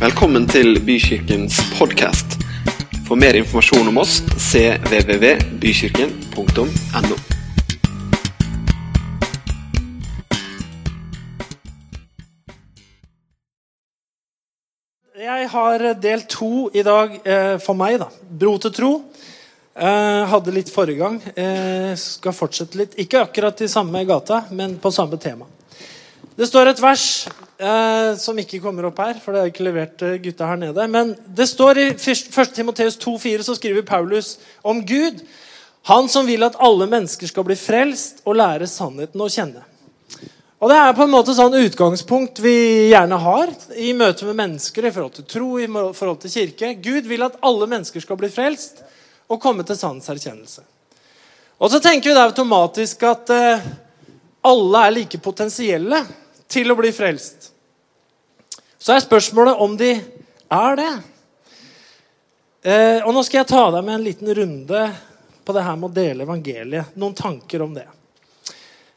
[0.00, 2.40] Velkommen til Bykirkens podkast.
[3.04, 7.16] For mer informasjon om oss cvvvbykirken.no.
[15.20, 18.08] Jeg har del to i dag eh, for meg, da.
[18.24, 19.04] Bro til tro.
[19.76, 21.20] Eh, hadde litt forrige gang.
[21.36, 22.96] Eh, skal fortsette litt.
[23.04, 25.44] Ikke akkurat i samme gata, men på samme tema.
[26.40, 27.28] Det står et vers
[27.60, 30.86] eh, som ikke kommer opp her, for det har ikke levert eh, gutta her nede.
[30.90, 32.54] Men det står i 1.
[32.56, 35.20] Timoteus 2,4 så skriver Paulus om Gud.
[35.88, 39.64] Han som vil at alle mennesker skal bli frelst og lære sannheten å kjenne.
[40.60, 44.84] Og Det er på en måte sånn utgangspunkt vi gjerne har i møte med mennesker
[44.84, 46.74] i forhold til tro, i forhold til kirke.
[46.84, 48.82] Gud vil at alle mennesker skal bli frelst
[49.30, 50.66] og komme til sannhetserkjennelse.
[51.60, 53.64] Og så tenker vi da automatisk at eh,
[54.44, 56.02] alle er like potensielle
[56.50, 57.49] til å bli frelst.
[58.80, 60.92] Så er spørsmålet om de er det.
[62.64, 64.84] Eh, og Nå skal jeg ta deg med en liten runde
[65.44, 66.94] på det her med å dele evangeliet.
[66.96, 67.84] Noen tanker om det.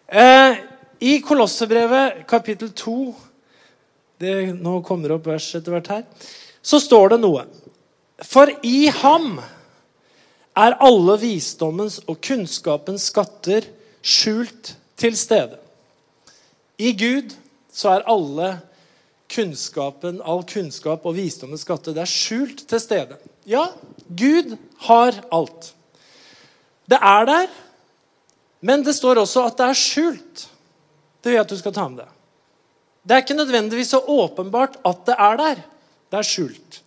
[0.07, 0.63] Eh,
[1.03, 2.95] I Kolossebrevet kapittel 2
[4.23, 6.07] det, Nå kommer det opp vers etter hvert her.
[6.63, 7.43] Så står det noe.
[8.23, 9.41] For i ham
[10.55, 13.67] er alle visdommens og kunnskapens skatter
[13.99, 15.59] skjult til stede.
[16.79, 17.35] I Gud
[17.73, 18.61] så er alle
[19.33, 21.93] kunnskapen, all kunnskap og visdommens skatte.
[21.93, 23.17] det er skjult til stede.
[23.49, 23.67] Ja,
[24.07, 24.55] Gud
[24.87, 25.73] har alt.
[26.85, 27.47] Det er der,
[28.61, 30.47] men det står også at det er skjult.
[31.23, 32.13] Det vil jeg at du skal ta med deg.
[33.03, 35.61] Det er ikke nødvendigvis så åpenbart at det er der.
[36.11, 36.79] Det er skjult.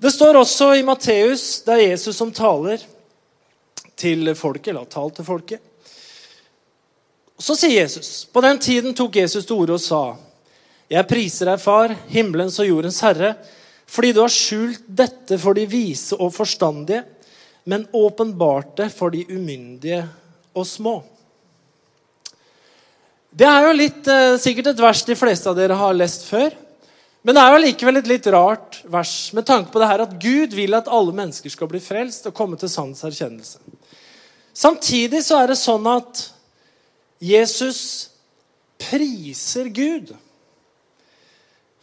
[0.00, 2.82] Det står også i Matteus, det er Jesus som taler
[3.98, 5.60] til folket, eller har talt til folket.
[7.40, 10.02] Så sier Jesus På den tiden tok Jesus til orde og sa
[10.90, 13.36] Jeg priser deg, Far, himmelens og jordens Herre,
[13.90, 17.04] fordi du har skjult dette for de vise og forstandige,
[17.70, 20.02] men åpenbart det for de umyndige
[20.56, 20.96] og små.
[23.30, 26.50] Det er jo litt, eh, sikkert et vers de fleste av dere har lest før.
[27.22, 30.16] Men det er jo likevel et litt rart vers med tanke på det her at
[30.18, 33.58] Gud vil at alle mennesker skal bli frelst og komme til sannhets erkjennelse.
[34.56, 36.24] Samtidig så er det sånn at
[37.20, 38.08] Jesus
[38.80, 40.16] priser Gud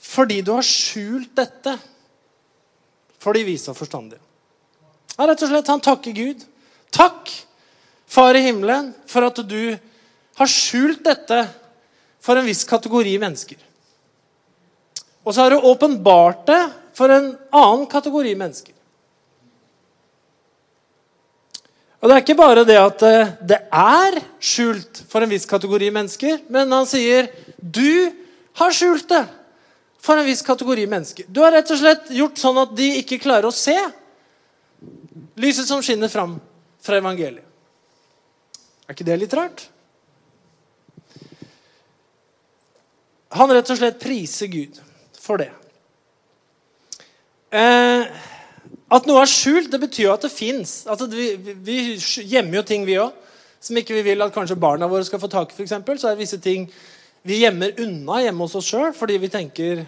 [0.08, 1.76] fordi du har skjult dette
[3.20, 4.22] for de vise og forstandige.
[5.18, 6.46] Ja, rett og slett, Han takker Gud.
[6.94, 7.32] Takk,
[8.08, 9.76] Far i himmelen, for at du
[10.40, 11.42] har skjult dette
[12.24, 13.58] for en viss kategori mennesker.
[15.28, 16.62] Og så har du åpenbart det
[16.96, 18.72] for en annen kategori mennesker.
[22.00, 25.90] Og Det er ikke bare det at eh, det er skjult for en viss kategori
[25.92, 28.14] mennesker, men han sier du
[28.62, 29.26] har skjult det
[30.02, 31.28] for en viss kategori mennesker.
[31.28, 33.76] Du har rett og slett gjort sånn at de ikke klarer å se
[35.38, 36.38] lyset som skinner fram
[36.84, 37.44] fra evangeliet.
[38.88, 39.66] Er ikke det litt rart?
[43.36, 44.78] Han rett og slett priser Gud
[45.20, 45.50] for det.
[47.52, 48.08] Eh,
[48.88, 50.80] at noe er skjult, det betyr jo at det fins.
[51.12, 51.28] Vi,
[51.64, 51.80] vi,
[52.24, 53.12] gjemmer jo ting, vi òg,
[53.60, 55.58] som ikke vi vil at kanskje barna våre skal få tak i.
[55.58, 56.00] For eksempel.
[56.00, 56.70] så er det visse ting
[57.28, 59.84] vi gjemmer unna hjemme hos oss sjøl, fordi vi tenker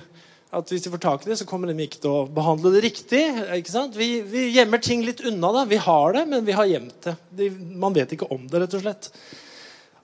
[0.50, 2.82] at hvis de får tak i det, så kommer de ikke til å behandle det
[2.88, 3.22] riktig.
[3.54, 3.96] ikke sant?
[3.98, 5.52] Vi, vi gjemmer ting litt unna.
[5.54, 5.64] da.
[5.70, 7.16] Vi har det, men vi har gjemt det.
[7.38, 9.12] De, man vet ikke om det, rett og slett.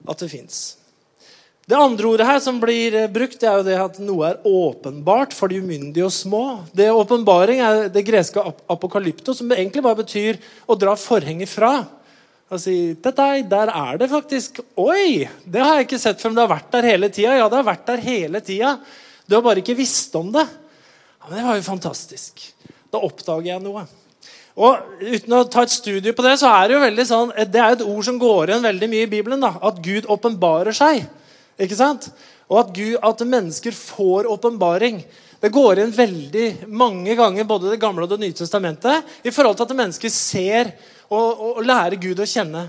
[0.06, 0.60] At det fins.
[1.66, 5.34] Det andre ordet her som blir brukt, det er jo det at noe er åpenbart
[5.34, 6.44] for de umyndige og små.
[6.70, 8.38] Det Åpenbaring er det greske
[8.70, 10.38] apokalypto, som egentlig bare betyr
[10.70, 11.72] å dra forhenget fra.
[12.46, 15.26] Og si dette, der er det faktisk Oi!
[15.42, 17.34] Det har jeg ikke sett før, men det har vært der hele tida.
[17.40, 18.76] Ja, det har vært der hele tida.
[19.26, 20.46] Du har bare ikke visst om det.
[20.46, 22.44] Ja, men Det var jo fantastisk.
[22.94, 23.82] Da oppdager jeg noe.
[24.56, 27.60] Og Uten å ta et studie på det, så er det jo veldig sånn, det
[27.60, 29.42] er et ord som går igjen veldig mye i Bibelen.
[29.42, 31.02] da, At Gud åpenbarer seg.
[31.58, 32.08] Ikke sant?
[32.46, 35.02] Og at, Gud, at mennesker får åpenbaring.
[35.42, 39.58] Det går igjen veldig mange ganger både Det gamle og Det nye testamentet i forhold
[39.58, 40.70] til at mennesker ser
[41.10, 42.66] og, lære Gud å kjenne.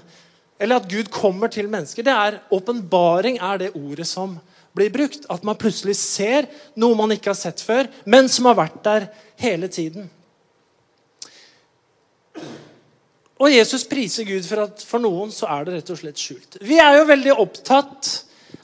[0.59, 2.05] Eller at Gud kommer til mennesker.
[2.05, 4.37] Det er Åpenbaring er det ordet som
[4.77, 5.25] blir brukt.
[5.29, 9.09] At man plutselig ser noe man ikke har sett før, men som har vært der
[9.41, 10.09] hele tiden.
[13.37, 16.57] Og Jesus priser Gud for at for noen så er det rett og slett skjult.
[16.65, 18.09] Vi er jo veldig opptatt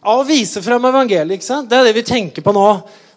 [0.01, 1.37] av å vise frem evangeliet.
[1.37, 1.69] ikke sant?
[1.69, 2.67] Det er det vi tenker på nå.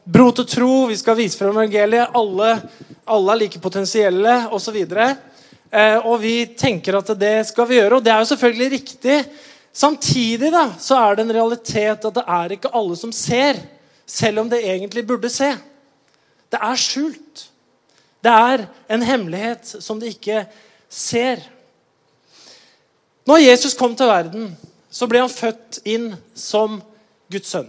[0.05, 2.13] Bro til tro, vi skal vise frem evangeliet.
[2.15, 2.51] Alle,
[3.09, 4.77] alle er like potensielle osv.
[5.77, 9.17] Eh, og vi tenker at det skal vi gjøre, og det er jo selvfølgelig riktig.
[9.77, 13.61] Samtidig da, så er det en realitet at det er ikke alle som ser,
[14.09, 15.51] selv om det egentlig burde se.
[16.49, 17.49] Det er skjult.
[18.25, 20.47] Det er en hemmelighet som de ikke
[20.89, 21.43] ser.
[23.29, 24.55] Når Jesus kom til verden,
[24.89, 26.79] så ble han født inn som
[27.29, 27.69] Guds sønn.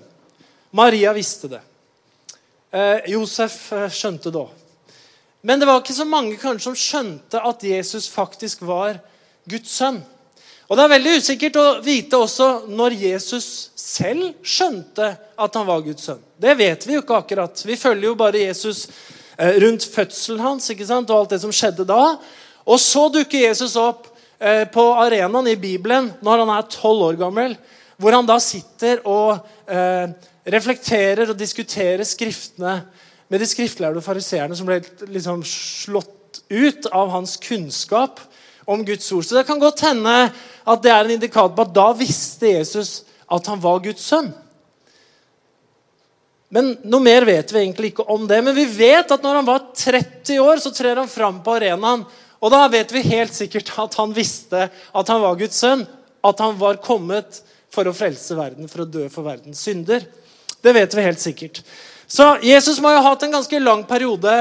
[0.71, 1.59] Maria visste det.
[2.71, 4.66] Eh, Josef eh, skjønte det òg.
[5.41, 8.97] Men det var ikke så mange kanskje som skjønte at Jesus faktisk var
[9.47, 10.01] Guds sønn.
[10.67, 13.45] Og Det er veldig usikkert å vite også når Jesus
[13.79, 16.19] selv skjønte at han var Guds sønn.
[16.35, 17.63] Det vet vi jo ikke akkurat.
[17.63, 18.89] Vi følger jo bare Jesus
[19.37, 21.09] eh, rundt fødselen hans ikke sant?
[21.09, 22.17] og alt det som skjedde da.
[22.67, 24.09] Og så dukker Jesus opp
[24.43, 27.55] eh, på arenaen i Bibelen når han er tolv år gammel.
[27.95, 29.37] Hvor han da sitter og
[29.71, 30.11] eh,
[30.51, 32.81] reflekterer og diskuterer skriftene
[33.27, 34.79] med de skriftlærde og fariseerne som ble
[35.11, 38.21] liksom slått ut av hans kunnskap
[38.67, 39.25] om Guds ord.
[39.25, 40.15] Så det kan godt hende
[40.67, 43.01] at det er en indikator på at da visste Jesus
[43.31, 44.29] at han var Guds sønn.
[46.53, 48.39] Men Noe mer vet vi egentlig ikke om det.
[48.43, 52.05] Men vi vet at når han var 30 år, så trer han fram på arenaen.
[52.37, 55.83] Og da vet vi helt sikkert at han visste at han var Guds sønn.
[56.23, 57.41] At han var kommet
[57.73, 60.05] for å frelse verden, for å dø for verdens synder.
[60.63, 61.61] Det vet vi helt sikkert.
[62.07, 64.37] Så Jesus må jo ha hatt en ganske lang periode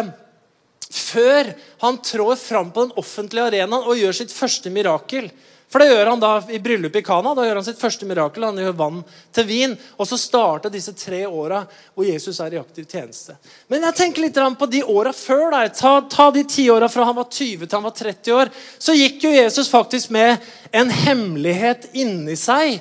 [0.87, 1.51] før
[1.83, 5.29] han trår fram på den offentlige arenaen og gjør sitt første mirakel.
[5.67, 7.33] For det gjør han da i bryllupet i Kana.
[7.35, 8.45] Da gjør han sitt første mirakel.
[8.47, 9.01] Han gjør vann
[9.35, 9.73] til vin.
[9.99, 13.35] Og så starter disse tre åra hvor Jesus er i aktiv tjeneste.
[13.67, 15.49] Men jeg tenker litt på de åra før.
[15.57, 15.65] Da.
[15.75, 18.53] Ta, ta de ti åra fra han var 20 til han var 30 år.
[18.79, 20.39] Så gikk jo Jesus faktisk med
[20.71, 22.79] en hemmelighet inni seg.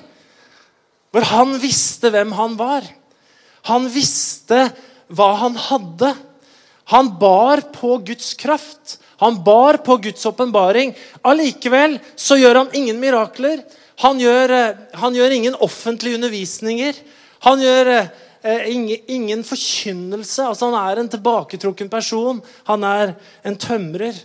[1.09, 2.85] Hvor han visste hvem han var.
[3.69, 4.69] Han visste
[5.07, 6.11] hva han hadde.
[6.93, 8.99] Han bar på Guds kraft.
[9.17, 10.93] Han bar på Guds åpenbaring.
[11.21, 13.63] Allikevel så gjør han ingen mirakler.
[14.03, 16.99] Han gjør, eh, han gjør ingen offentlige undervisninger.
[17.47, 20.43] Han gjør eh, ingen, ingen forkynnelse.
[20.43, 22.41] Altså, han er en tilbaketrukken person.
[22.69, 24.19] Han er en tømrer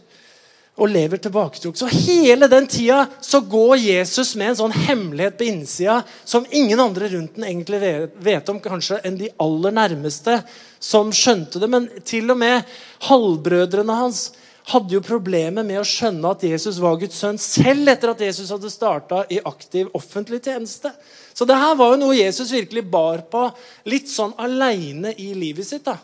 [0.81, 1.82] og lever tilbaketrukket.
[1.82, 6.81] Så hele den tida så går Jesus med en sånn hemmelighet på innsida som ingen
[6.81, 7.81] andre rundt den egentlig
[8.25, 10.41] vet om, kanskje enn de aller nærmeste
[10.81, 11.69] som skjønte det.
[11.69, 12.65] Men til og med
[13.11, 14.31] halvbrødrene hans
[14.71, 18.53] hadde jo problemer med å skjønne at Jesus var Guds sønn, selv etter at Jesus
[18.53, 20.93] hadde starta i aktiv offentlig tjeneste.
[21.35, 23.49] Så det her var jo noe Jesus virkelig bar på
[23.91, 25.85] litt sånn aleine i livet sitt.
[25.85, 25.99] da.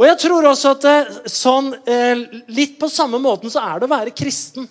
[0.00, 3.88] Og jeg tror også at det, sånn, eh, Litt på samme måten så er det
[3.88, 4.64] å være kristen.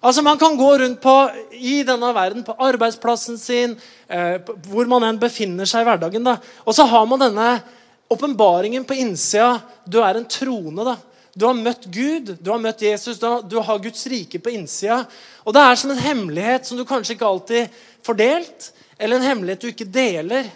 [0.00, 1.14] Altså Man kan gå rundt på,
[1.52, 3.76] i denne verden, på arbeidsplassen sin,
[4.08, 4.38] eh,
[4.68, 6.24] hvor man enn befinner seg i hverdagen.
[6.24, 6.38] da.
[6.64, 7.62] Og så har man denne
[8.08, 9.60] åpenbaringen på innsida.
[9.84, 10.84] Du er en trone.
[10.84, 10.96] da.
[11.36, 15.06] Du har møtt Gud, du har møtt Jesus, du har Guds rike på innsida.
[15.44, 17.68] Og det er som en hemmelighet som du kanskje ikke alltid
[18.02, 20.48] får delt, eller en hemmelighet du ikke deler.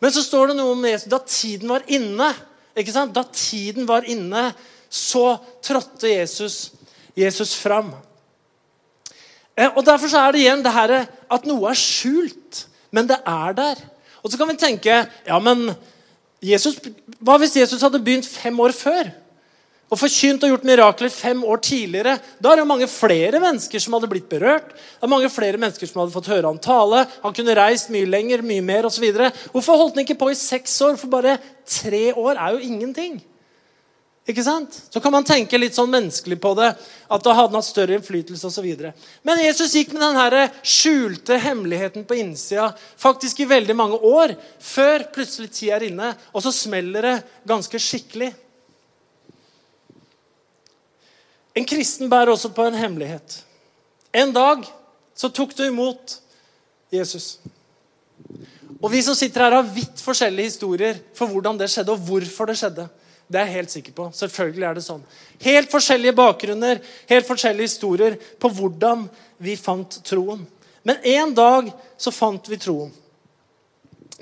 [0.00, 2.32] Men så står det noe om Jesus da tiden var inne.
[2.76, 3.14] Ikke sant?
[3.14, 4.50] Da tiden var inne,
[4.92, 6.72] så trådte Jesus,
[7.16, 7.92] Jesus fram.
[9.56, 13.18] Eh, og Derfor så er det igjen det her at noe er skjult, men det
[13.28, 13.82] er der.
[14.22, 15.72] Og så kan vi tenke ja, men
[16.42, 16.78] Jesus,
[17.22, 19.10] Hva hvis Jesus hadde begynt fem år før?
[19.92, 22.14] Og forkynt og gjort mirakler fem år tidligere.
[22.40, 24.70] Da er det jo mange flere mennesker som hadde blitt berørt.
[24.72, 27.02] Det er mange flere mennesker som hadde fått høre han tale.
[27.20, 29.04] Han kunne reist mye lenger, mye mer osv.
[29.52, 30.96] Hvorfor holdt han ikke på i seks år?
[30.96, 31.36] For bare
[31.68, 33.20] tre år er jo ingenting.
[34.32, 34.76] Ikke sant?
[34.88, 36.70] Så kan man tenke litt sånn menneskelig på det.
[37.12, 38.68] At da hadde han hatt større innflytelse osv.
[39.26, 44.38] Men Jesus gikk med den skjulte hemmeligheten på innsida faktisk i veldig mange år.
[44.62, 47.16] Før plutselig tid er inne, og så smeller det
[47.50, 48.30] ganske skikkelig.
[51.54, 53.42] En kristen bærer også på en hemmelighet.
[54.14, 54.64] En dag
[55.16, 56.16] så tok du imot
[56.92, 57.38] Jesus.
[58.82, 62.50] Og Vi som sitter her, har vidt forskjellige historier for hvordan det skjedde, og hvorfor
[62.50, 62.88] det skjedde.
[63.28, 64.08] Det er jeg helt sikker på.
[64.12, 65.04] Selvfølgelig er det sånn.
[65.40, 69.06] Helt forskjellige bakgrunner, helt forskjellige historier på hvordan
[69.40, 70.42] vi fant troen.
[70.82, 72.90] Men en dag så fant vi troen.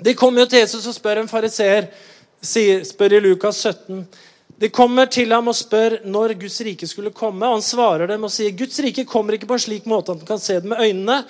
[0.01, 1.89] De kommer jo til Jesus og spør en fariseer,
[2.41, 4.05] spør i Lukas 17
[4.61, 7.47] de kommer til ham og spør når Guds rike skulle komme.
[7.47, 10.21] og Han svarer dem og sier Guds rike kommer ikke på en slik måte at
[10.21, 11.23] man kan se det med øynene.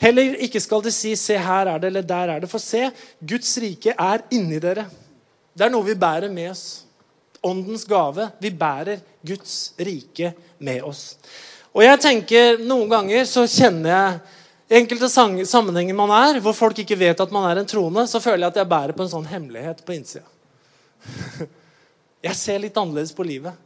[0.00, 2.48] Heller ikke skal de si 'se, her er det', eller 'der er det'.
[2.48, 4.86] For se, Guds rike er inni dere.
[5.54, 6.84] Det er noe vi bærer med oss.
[7.44, 8.30] Åndens gave.
[8.40, 11.16] Vi bærer Guds rike med oss.
[11.74, 14.20] Og jeg tenker, Noen ganger så kjenner jeg
[14.70, 15.08] i enkelte
[15.46, 18.46] sammenhenger man er, hvor folk ikke vet at man er en trone, så føler jeg
[18.46, 20.24] at jeg bærer på en sånn hemmelighet på innsida.
[22.20, 23.56] Jeg ser litt annerledes på livet.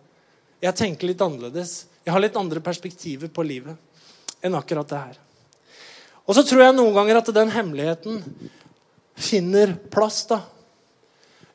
[0.62, 1.84] Jeg tenker litt annerledes.
[2.04, 3.76] Jeg har litt andre perspektiver på livet
[4.44, 5.20] enn akkurat det her.
[6.24, 8.20] Og så tror jeg noen ganger at den hemmeligheten
[9.16, 10.22] finner plass.
[10.28, 10.40] da.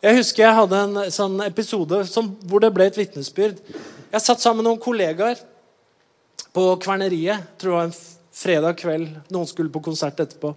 [0.04, 3.62] Jeg husker jeg hadde en sånn episode som, hvor det ble et vitnesbyrd.
[4.10, 5.42] Jeg satt sammen med noen kollegaer
[6.56, 7.50] på Kverneriet.
[7.62, 7.98] tror var en
[8.40, 9.10] fredag kveld.
[9.34, 10.54] Noen skulle på konsert etterpå.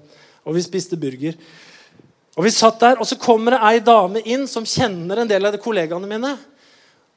[0.47, 1.37] Og vi spiste burger.
[2.39, 5.45] Og vi satt der, og så kommer det ei dame inn som kjenner en del
[5.45, 6.33] av de kollegaene mine.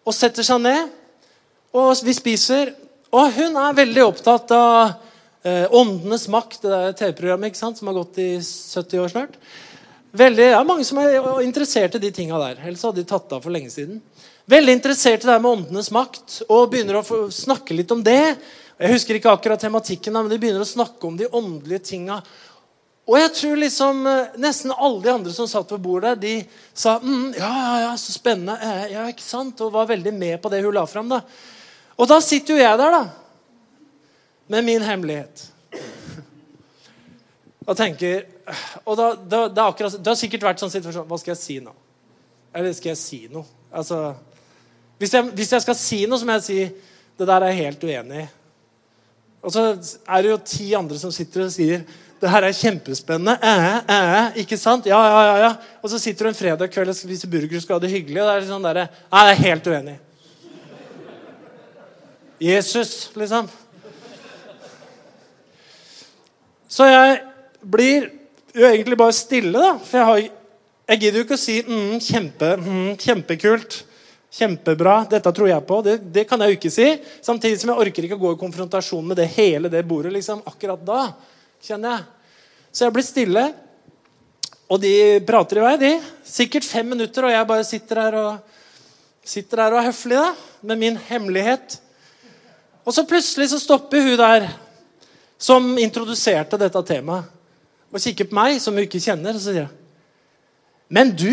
[0.06, 0.90] Og setter seg ned,
[1.76, 2.74] og vi spiser.
[3.16, 4.76] Og hun er veldig opptatt av
[5.46, 9.40] eh, Åndenes makt, det der TV-programmet ikke sant, som har gått i 70 år snart.
[10.16, 12.60] Veldig, ja, mange som er interessert i de tinga der.
[12.64, 14.02] Ellers hadde de tatt av for lenge siden.
[14.52, 18.36] Veldig interessert i det med åndenes makt og begynner å snakke litt om det.
[18.76, 22.20] Jeg husker ikke akkurat tematikken, men de begynner å snakke om de åndelige tinga.
[23.06, 26.40] Og jeg tror liksom eh, nesten alle de andre som satt ved bordet, de
[26.74, 28.56] sa mm, ja, ja, ja, så spennende.
[28.58, 29.62] Eh, ja, ikke sant?
[29.62, 31.12] Og var veldig med på det hun la fram.
[31.14, 31.22] Da.
[32.02, 33.04] Og da sitter jo jeg der, da.
[34.50, 35.46] Med min hemmelighet.
[37.66, 38.28] Og tenker
[38.86, 41.56] Og da, da, det, akkurat, det har sikkert vært sånn situasjon Hva skal jeg si
[41.64, 41.72] nå?
[42.54, 43.42] Eller skal jeg si noe?
[43.74, 44.14] Altså,
[45.02, 46.60] hvis jeg, hvis jeg skal si noe, så må jeg si
[47.18, 48.28] det der er jeg helt uenig i.
[49.46, 51.84] Og så er det jo ti andre som sitter og sier
[52.22, 53.36] det her er kjempespennende.
[53.44, 54.88] Eh, eh, ikke sant?
[54.88, 55.52] Ja, ja, ja, ja.
[55.84, 58.22] Og så sitter du en fredag kveld og spiser burger og skal ha det hyggelig.
[58.22, 59.96] Og det er sånn der, Nei, jeg er helt uenig.
[62.46, 63.52] Jesus, liksom.
[66.72, 67.20] Så jeg
[67.64, 68.10] blir
[68.56, 69.76] jo egentlig bare stille, da.
[69.84, 70.24] For jeg, har,
[70.92, 73.80] jeg gidder jo ikke å si mm, kjempe, mm, kjempekult.
[74.36, 74.98] Kjempebra.
[75.12, 75.80] Dette tror jeg på.
[75.84, 76.90] Det, det, kan jeg jo ikke si.
[77.24, 80.44] Samtidig som jeg orker ikke å gå i konfrontasjon med det hele det bordet liksom,
[80.48, 81.08] akkurat da.
[81.66, 82.06] Kjenner jeg.
[82.72, 83.46] Så jeg blir stille.
[84.66, 85.94] Og de prater i vei, de.
[86.26, 88.62] Sikkert fem minutter, og jeg bare sitter her og,
[89.26, 90.30] sitter her og er høflig da,
[90.66, 91.78] med min hemmelighet.
[92.86, 94.48] Og så plutselig så stopper hun der
[95.42, 97.32] som introduserte dette temaet,
[97.92, 101.32] og kikker på meg, som hun ikke kjenner, og så sier jeg Men du,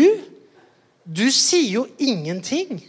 [1.03, 2.79] du sier jo ingenting.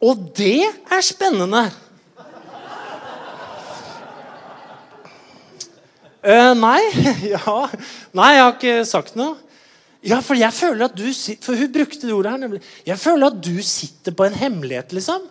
[0.00, 1.66] Og det er spennende.
[6.20, 6.80] Uh, nei.
[7.34, 7.54] ja.
[8.12, 9.38] Nei, jeg har ikke sagt noe.
[10.04, 11.04] Ja, for jeg føler at du
[11.44, 12.62] For hun brukte det ordet her, nemlig.
[12.86, 15.26] Jeg føler at du sitter på en hemmelighet, liksom.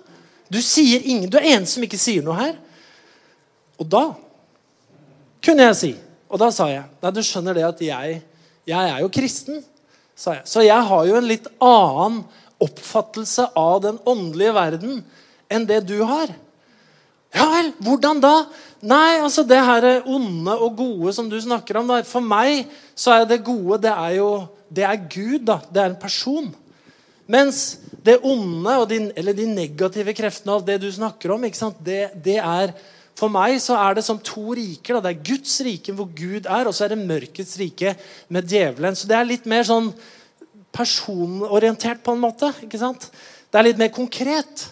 [0.50, 2.58] Du sier ingen, du er eneste som ikke sier noe her.
[3.80, 4.04] Og da
[5.46, 5.90] kunne jeg si
[6.28, 8.18] Og da sa jeg Nei, du skjønner det at jeg,
[8.68, 9.64] jeg er jo kristen.
[10.16, 10.46] sa jeg.
[10.46, 12.24] Så jeg har jo en litt annen
[12.60, 15.00] oppfattelse av den åndelige verden
[15.50, 16.34] enn det du har.
[17.36, 18.34] Ja vel, hvordan da?
[18.90, 23.20] Nei, altså det her onde og gode som du snakker om der, For meg så
[23.20, 24.32] er det gode det er jo
[24.70, 25.46] det er Gud.
[25.46, 26.56] da, Det er en person.
[27.28, 31.42] Mens det onde de, eller de negative kreftene av det du snakker om,
[31.84, 32.74] det, det, er
[33.16, 34.96] For meg så er det som to riker.
[34.96, 37.96] da, Det er Guds rike hvor Gud er, og så er det mørkets rike
[38.30, 38.96] med djevelen.
[38.96, 39.94] Så det er litt mer sånn
[40.72, 42.54] personorientert på en måte.
[42.64, 43.10] ikke sant?
[43.52, 44.70] Det er litt mer konkret.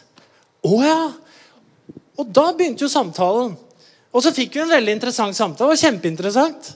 [0.63, 0.99] Å ja!
[2.17, 3.55] Og da begynte jo samtalen.
[4.13, 5.69] Og så fikk vi en veldig interessant samtale.
[5.69, 6.69] Det var kjempeinteressant.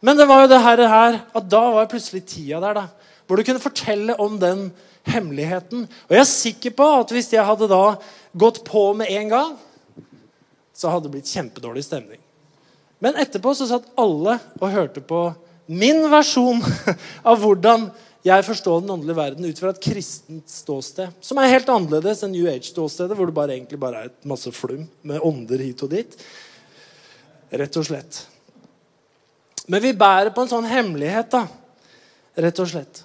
[0.00, 2.74] Men det var jo det her, at da var plutselig tida der.
[2.74, 2.86] da,
[3.26, 4.68] Hvor du kunne fortelle om den
[5.08, 5.86] hemmeligheten.
[6.08, 7.96] Og jeg er sikker på at hvis jeg hadde da
[8.38, 9.52] gått på med en gang,
[10.74, 12.20] så hadde det blitt kjempedårlig stemning.
[13.02, 15.28] Men etterpå så satt alle og hørte på
[15.68, 16.62] min versjon
[17.28, 17.88] av hvordan
[18.28, 21.14] jeg forstår den åndelige verden ut fra et kristent ståsted.
[21.24, 24.52] Som er helt annerledes enn New Age-ståstedet, hvor det bare, egentlig bare er et masse
[24.52, 26.16] flum med ånder hit og dit.
[27.48, 28.20] Rett og slett.
[29.68, 31.44] Men vi bærer på en sånn hemmelighet, da.
[32.38, 33.02] Rett og slett.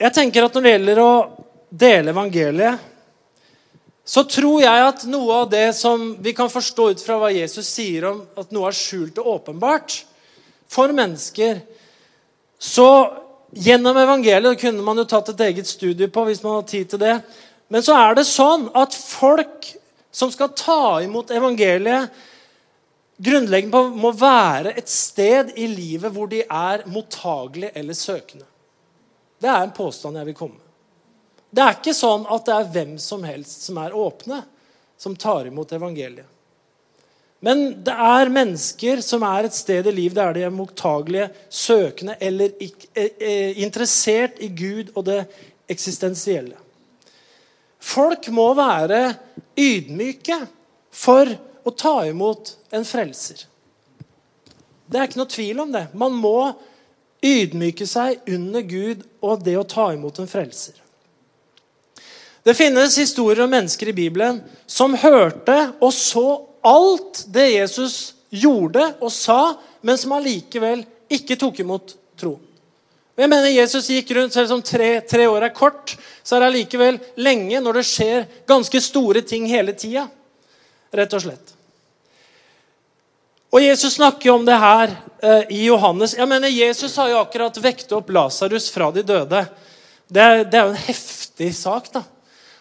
[0.00, 1.12] Jeg tenker at når det gjelder å
[1.68, 2.86] dele evangeliet,
[4.10, 7.68] så tror jeg at noe av det som vi kan forstå ut fra hva Jesus
[7.68, 10.00] sier om at noe er skjult og åpenbart
[10.70, 11.60] for mennesker,
[12.60, 12.88] så
[13.56, 17.02] gjennom evangeliet kunne man jo tatt et eget studie på hvis man hadde tid til
[17.02, 17.14] det.
[17.72, 19.70] Men så er det sånn at folk
[20.12, 22.10] som skal ta imot evangeliet,
[23.20, 28.46] grunnleggende må være et sted i livet hvor de er mottagelige eller søkende.
[29.40, 30.66] Det er en påstand jeg vil komme med.
[31.50, 34.42] Det er ikke sånn at det er hvem som helst som er åpne,
[35.00, 36.28] som tar imot evangeliet.
[37.40, 42.18] Men det er mennesker som er et sted i livet der de er mottagelige, søkende
[42.20, 45.22] eller eh, eh, interessert i Gud og det
[45.70, 46.58] eksistensielle.
[47.80, 49.14] Folk må være
[49.56, 50.36] ydmyke
[50.92, 51.30] for
[51.64, 53.46] å ta imot en frelser.
[54.90, 55.86] Det er ikke noe tvil om det.
[55.96, 56.52] Man må
[57.24, 60.76] ydmyke seg under Gud og det å ta imot en frelser.
[62.44, 66.26] Det finnes historier om mennesker i Bibelen som hørte og så
[66.66, 72.36] alt det Jesus gjorde og sa, men som allikevel ikke tok imot tro.
[73.20, 76.44] Og jeg mener Jesus gikk rundt, Selv om tre, tre år er kort, så er
[76.44, 80.06] det allikevel lenge når det skjer ganske store ting hele tida.
[80.94, 81.56] Rett og slett.
[83.50, 86.14] Og Jesus snakker om det her eh, i Johannes.
[86.14, 89.42] Jeg mener, Jesus har jo akkurat vekket opp Lasarus fra de døde.
[90.10, 91.90] Det er, jo en heftig sak.
[91.92, 92.04] da.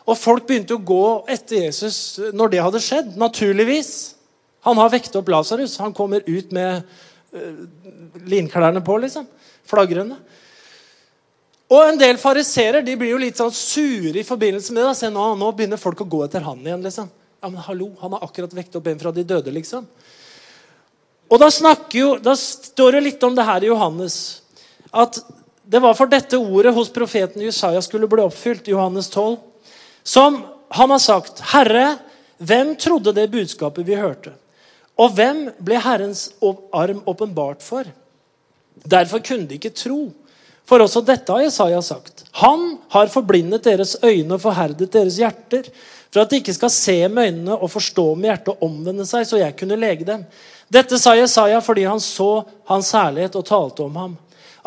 [0.09, 3.13] Og folk begynte å gå etter Jesus når det hadde skjedd.
[3.19, 3.91] Naturligvis.
[4.65, 5.77] Han har vekket opp Lasarus.
[5.83, 7.61] Han kommer ut med uh,
[8.25, 9.27] linklærne på, liksom.
[9.69, 10.17] Flagrende.
[11.69, 14.95] Og en del fariserer de blir jo litt sånn sure i forbindelse med det.
[14.97, 16.81] Se, nå, nå begynner folk å gå etter han igjen.
[16.85, 17.11] liksom.
[17.39, 19.85] Ja, men hallo, Han har akkurat vekket opp en fra de døde, liksom.
[21.29, 21.49] Og da,
[21.93, 24.15] jo, da står det litt om det her i Johannes.
[24.89, 25.21] At
[25.69, 29.37] det var for dette ordet hos profeten Jesaja skulle bli oppfylt, Johannes 12,
[30.09, 30.41] som
[30.73, 31.97] han har sagt, 'Herre,
[32.37, 34.33] hvem trodde det budskapet vi hørte?'
[34.99, 36.29] Og hvem ble Herrens
[36.75, 37.87] arm åpenbart for?
[38.83, 40.09] Derfor kunne de ikke tro.
[40.67, 42.25] For også dette har Jesaja sagt.
[42.41, 45.69] Han har forblindet deres øyne og forherdet deres hjerter,
[46.11, 49.25] for at de ikke skal se med øynene og forstå med hjertet og omvende seg,
[49.25, 50.25] så jeg kunne lege dem.
[50.69, 54.17] Dette sa Jesaja fordi han så hans herlighet og talte om ham.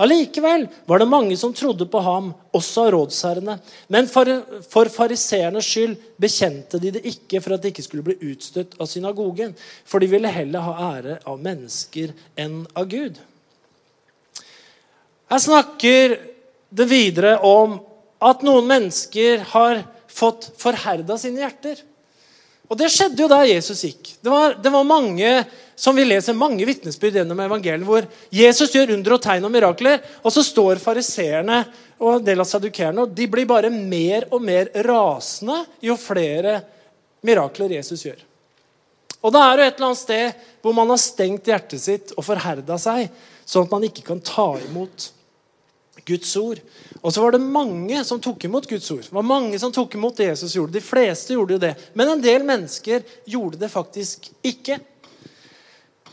[0.03, 3.55] Allikevel var det mange som trodde på ham, også av rådsherrene.
[3.93, 4.27] Men for,
[4.67, 8.91] for fariseernes skyld bekjente de det ikke for at de ikke skulle bli utstøtt av
[8.91, 9.55] synagogen.
[9.87, 13.21] For de ville heller ha ære av mennesker enn av Gud.
[15.31, 16.19] Her snakker
[16.73, 17.79] det videre om
[18.23, 21.79] at noen mennesker har fått forherda sine hjerter.
[22.73, 24.15] Og Det skjedde jo der Jesus gikk.
[24.25, 25.31] Det var, det var mange
[25.83, 29.97] som vi leser mange vitnesbyrd gjennom evangeliet, hvor Jesus gjør under og tegn og mirakler,
[30.23, 31.57] og så står fariseerne
[31.99, 36.61] og en del av sadukerene og de blir bare mer og mer rasende jo flere
[37.27, 38.21] mirakler Jesus gjør.
[39.23, 42.27] Og da er det et eller annet sted hvor man har stengt hjertet sitt og
[42.27, 43.11] forherda seg,
[43.43, 45.09] sånn at man ikke kan ta imot
[46.07, 46.63] Guds ord.
[47.03, 49.03] Og så var det mange som tok imot Guds ord.
[49.07, 50.79] Det var mange som tok imot det Jesus gjorde.
[50.79, 51.75] De fleste gjorde jo det.
[51.99, 53.03] Men en del mennesker
[53.35, 54.79] gjorde det faktisk ikke.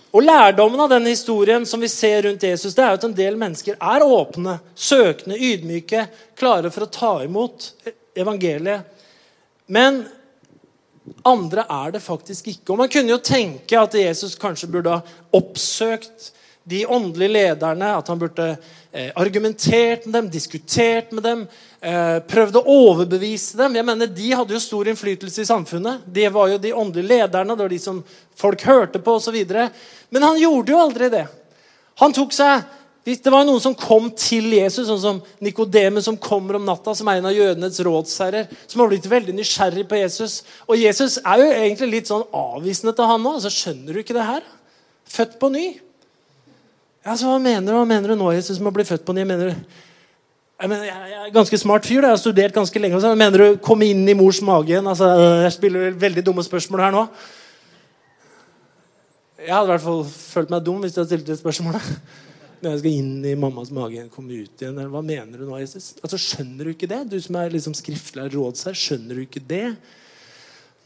[0.09, 3.35] Og Lærdommen av denne historien som vi ser rundt Jesus, det er at en del
[3.37, 6.07] mennesker er åpne, søkende, ydmyke,
[6.39, 7.67] klare for å ta imot
[8.17, 8.87] evangeliet.
[9.69, 10.01] Men
[11.29, 12.73] andre er det faktisk ikke.
[12.73, 16.31] Og Man kunne jo tenke at Jesus kanskje burde ha oppsøkt
[16.69, 17.93] de åndelige lederne.
[17.97, 18.49] At han burde
[18.91, 21.45] eh, argumentert med dem, diskutert med dem,
[21.79, 23.77] prøvd å overbevise dem.
[23.79, 26.01] Jeg mener, De hadde jo stor innflytelse i samfunnet.
[26.05, 27.55] De var jo de åndelige lederne.
[27.55, 28.01] Det var de som
[28.35, 29.37] folk hørte på osv.
[30.09, 31.25] Men han gjorde jo aldri det.
[32.03, 32.67] Han tok seg
[33.09, 37.07] det var noen som kom til Jesus, sånn som Nikodemus, som kommer om natta, som
[37.09, 40.43] er en av jødenes rådsherrer, som har blitt veldig nysgjerrig på Jesus.
[40.67, 43.39] Og Jesus er jo egentlig litt sånn avvisende til han òg.
[43.39, 44.45] Altså, skjønner du ikke det her?
[45.09, 45.65] Født på ny.
[47.07, 49.15] Ja, så Hva mener du Hva mener du nå, Jesus, som har blitt født på
[49.17, 49.25] ny?
[49.25, 49.79] Mener du?
[50.59, 52.01] Jeg, er ganske smart fyr.
[52.03, 52.09] Da.
[52.09, 52.99] Jeg har studert ganske lenge.
[52.99, 54.87] Så mener du komme inn i mors mage igjen?
[54.91, 55.07] Altså,
[55.45, 57.03] jeg spiller veldig dumme spørsmål her nå.
[59.39, 61.85] Jeg hadde i hvert fall følt meg dum hvis jeg stilte stilt det spørsmålet.
[62.59, 64.81] Men jeg skal inn i mammas mage igjen, komme ut igjen.
[64.91, 65.93] Hva mener du nå, Jesus?
[66.03, 67.05] Altså, Skjønner du ikke det?
[67.07, 69.69] Du som er liksom skriftlig rådsherr, skjønner du ikke det?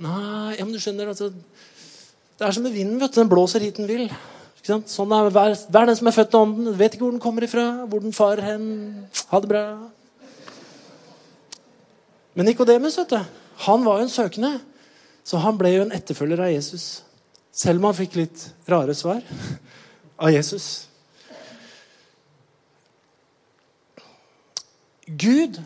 [0.04, 3.02] Nei, ja, men du skjønner altså, Det er som med vinden.
[3.02, 4.06] vet du, Den blåser hit den vil.
[4.64, 7.44] Sånn er hver, hver, den som er født av ånden, vet ikke hvor den kommer
[7.44, 8.68] ifra, hvor den far hen.
[9.28, 9.64] Ha det bra.
[12.34, 12.96] Men Nikodemus
[13.68, 14.54] han var jo en søkende,
[15.28, 17.04] så han ble jo en etterfølger av Jesus.
[17.54, 19.20] Selv om han fikk litt rare svar
[20.24, 20.88] av Jesus.
[25.06, 25.60] Gud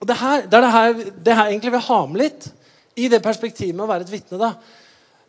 [0.00, 2.48] og det, her, det er det her, det her egentlig vil ha med litt
[2.96, 4.50] i det perspektivet med å være et vitne.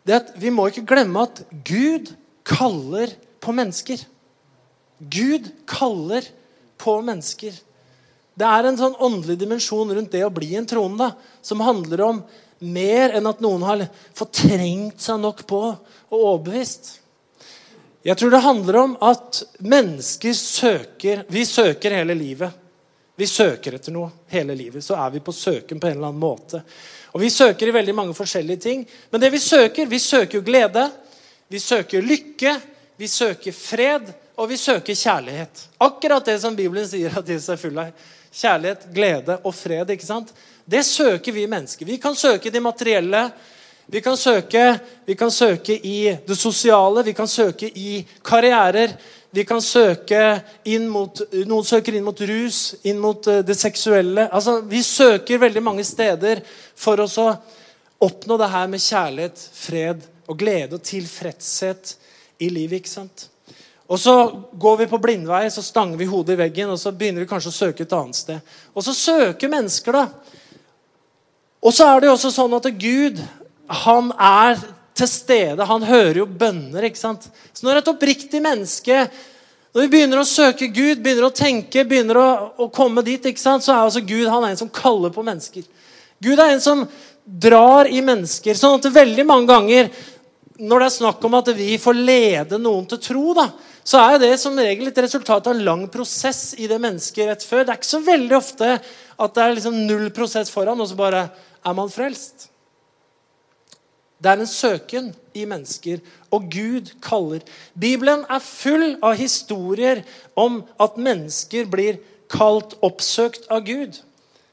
[0.08, 2.14] Det at Vi må ikke glemme at Gud
[2.48, 4.00] kaller på mennesker.
[4.98, 6.26] Gud kaller
[6.80, 7.54] på mennesker.
[8.38, 11.10] Det er en sånn åndelig dimensjon rundt det å bli en troende
[11.42, 12.20] som handler om
[12.58, 13.84] mer enn at noen har
[14.16, 16.96] fortrengt seg nok på og overbevist.
[18.06, 22.54] Jeg tror det handler om at mennesker søker Vi søker hele livet.
[23.18, 24.84] Vi søker etter noe hele livet.
[24.86, 26.62] Så er vi på søken på en eller annen måte.
[27.12, 28.86] Og Vi søker i veldig mange forskjellige ting.
[29.10, 30.86] Men det vi søker, vi søker jo glede.
[31.48, 32.60] Vi søker lykke,
[32.96, 35.62] vi søker fred, og vi søker kjærlighet.
[35.80, 37.94] Akkurat det som Bibelen sier at Jesus er full av.
[38.28, 39.88] Kjærlighet, glede og fred.
[39.90, 40.34] ikke sant?
[40.68, 41.88] Det søker vi mennesker.
[41.88, 43.30] Vi kan søke de materielle.
[43.86, 48.92] Vi kan, søke, vi kan søke i det sosiale, vi kan søke i karrierer.
[49.30, 54.28] Vi kan søke inn mot, Noen søker inn mot rus, inn mot eh, det seksuelle.
[54.28, 56.44] Altså, Vi søker veldig mange steder
[56.76, 57.08] for å
[58.04, 61.96] oppnå det her med kjærlighet, fred og glede og tilfredshet
[62.38, 62.82] i livet.
[62.82, 63.28] ikke sant?
[63.88, 64.14] Og så
[64.52, 67.52] går vi på blindvei, så stanger vi hodet i veggen, og så begynner vi kanskje
[67.52, 68.52] å søke et annet sted.
[68.76, 70.08] Og så søker mennesker, da.
[71.64, 73.22] Og så er det jo også sånn at Gud,
[73.84, 74.60] han er
[74.98, 75.64] til stede.
[75.64, 76.84] Han hører jo bønner.
[76.84, 77.26] ikke sant?
[77.52, 79.06] Så når et oppriktig menneske
[79.78, 82.28] når vi begynner å søke Gud, begynner å tenke, begynner å,
[82.64, 83.62] å komme dit, ikke sant?
[83.62, 85.66] så er altså Gud han er en som kaller på mennesker.
[86.24, 86.86] Gud er en som
[87.22, 88.56] drar i mennesker.
[88.56, 89.90] sånn at veldig mange ganger
[90.58, 93.46] når det er snakk om at vi får lede noen til tro, da,
[93.86, 97.46] så er det som regel et resultat av en lang prosess i det mennesket rett
[97.46, 97.62] før.
[97.64, 100.98] Det er ikke så veldig ofte at det er liksom null prosess foran, og så
[100.98, 101.28] bare
[101.62, 102.48] er man frelst.
[104.18, 106.02] Det er en søken i mennesker,
[106.34, 107.44] og Gud kaller.
[107.78, 110.02] Bibelen er full av historier
[110.34, 112.00] om at mennesker blir
[112.32, 114.00] kalt oppsøkt av Gud.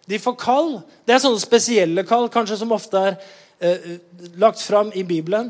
[0.05, 0.75] De får kall.
[1.05, 3.17] Det er sånne spesielle kall, kanskje som ofte er
[3.57, 3.95] eh,
[4.37, 5.49] lagt fram i Bibelen.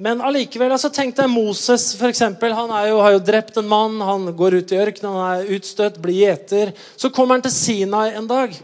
[0.00, 4.30] Men allikevel, altså tenk deg Moses, eksempel, Han jo, har jo drept en mann, han
[4.32, 6.72] går ut i ørkenen, han er utstøtt, blir gjeter.
[6.96, 8.54] Så kommer han til Sinai en dag.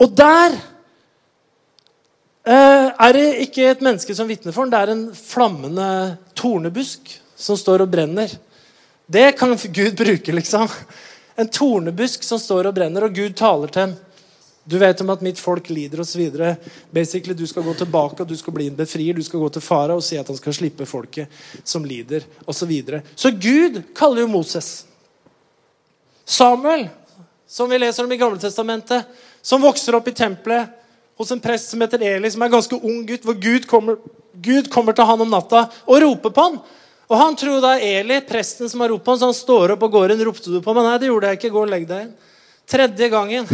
[0.00, 0.56] Og der
[2.48, 4.72] eh, er det ikke et menneske som vitner for ham.
[4.72, 5.90] Det er en flammende
[6.38, 8.32] tornebusk som står og brenner.
[9.04, 10.72] Det kan Gud bruke, liksom.
[11.36, 13.98] En tornebusk som står og brenner, og Gud taler til ham.
[14.68, 16.26] Du vet om at mitt folk lider osv.
[16.92, 19.16] Basically, du skal gå tilbake og du skal bli en befrier.
[19.16, 21.32] Du skal gå til fara og si at han skal slippe folket
[21.64, 22.58] som lider, osv.
[22.58, 23.00] Så, videre.
[23.14, 24.84] så Gud kaller jo Moses.
[26.28, 26.88] Samuel,
[27.48, 29.08] som vi leser om i Gamle Testamentet,
[29.40, 30.74] som vokser opp i tempelet
[31.16, 33.96] hos en prest som heter Eli, som er en ganske ung gutt, hvor Gud kommer,
[34.36, 36.58] Gud kommer til han om natta og roper på han.
[37.08, 39.78] Og han tror det er Eli, presten som har ropt på han, så han står
[39.78, 40.26] opp og går inn.
[40.28, 40.84] ropte du på meg?
[40.90, 41.54] Nei, det gjorde jeg ikke.
[41.56, 42.12] Gå og legg deg inn.
[42.68, 43.48] Tredje gangen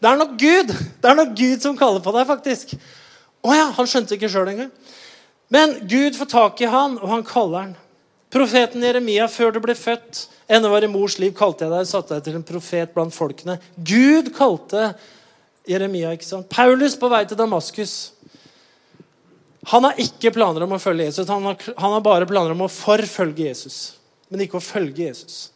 [0.00, 2.74] Det er nok Gud Det er nok Gud som kaller på deg, faktisk.
[3.44, 4.72] Å ja, Han skjønte ikke sjøl engang.
[5.50, 7.72] Men Gud får tak i han, og han kaller han.
[8.30, 11.90] Profeten Jeremia, før du ble født, ennå var i mors liv, kalte jeg deg og
[11.90, 13.56] satte deg til en profet blant folkene.
[13.74, 14.92] Gud kalte
[15.66, 16.12] Jeremia.
[16.14, 16.48] ikke sant?
[16.52, 18.12] Paulus på vei til Damaskus.
[19.72, 21.28] Han har ikke planer om å følge Jesus.
[21.28, 23.80] Han har, han har bare planer om å forfølge Jesus,
[24.30, 25.50] men ikke å følge Jesus.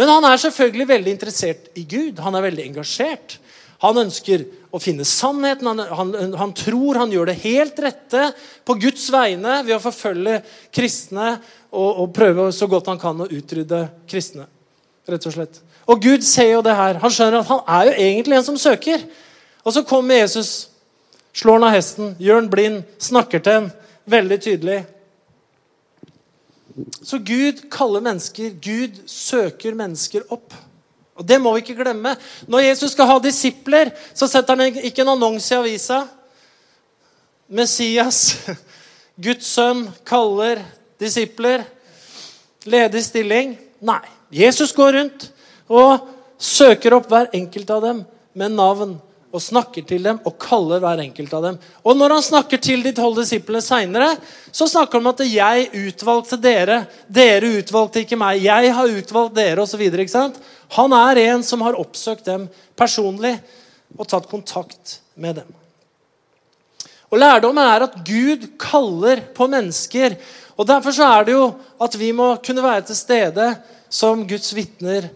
[0.00, 2.22] Men han er selvfølgelig veldig interessert i Gud.
[2.24, 3.34] Han er veldig engasjert.
[3.82, 5.68] Han ønsker å finne sannheten.
[5.68, 8.30] Han, han, han, tror han gjør det helt rette
[8.64, 10.38] på Guds vegne ved å forfølge
[10.72, 11.34] kristne
[11.68, 14.46] og, og, prøve så godt han kan å utrydde kristne.
[15.10, 15.60] Rett Og slett.
[15.90, 17.00] Og Gud ser jo det her.
[17.02, 19.04] Han skjønner at han er jo egentlig en som søker.
[19.66, 20.70] Og så kommer Jesus,
[21.36, 23.70] slår han av hesten, gjør han blind, snakker til ham
[24.08, 24.80] veldig tydelig.
[27.02, 28.52] Så Gud kaller mennesker.
[28.62, 30.54] Gud søker mennesker opp.
[31.18, 32.14] Og Det må vi ikke glemme.
[32.48, 36.04] Når Jesus skal ha disipler, så setter han ikke en annonse i avisa.
[37.50, 38.38] Messias,
[39.24, 40.62] Guds sønn, kaller
[41.00, 41.66] disipler.
[42.64, 43.58] Ledig stilling.
[43.80, 44.02] Nei.
[44.30, 45.28] Jesus går rundt
[45.70, 46.08] og
[46.40, 48.02] søker opp hver enkelt av dem
[48.38, 48.94] med navn
[49.30, 51.58] og snakker til dem og kaller hver enkelt av dem.
[51.86, 54.08] Og når han snakker til de tolv disiplene seinere,
[54.50, 59.34] så snakker han om at 'jeg utvalgte dere', 'dere utvalgte ikke meg', 'jeg har utvalgt
[59.34, 59.82] dere', osv.
[60.70, 63.40] Han er en som har oppsøkt dem personlig
[63.98, 65.54] og tatt kontakt med dem.
[67.10, 70.16] Og Lærdommen er at Gud kaller på mennesker.
[70.56, 73.56] og Derfor så er det jo at vi må kunne være til stede
[73.90, 75.10] som Guds vitner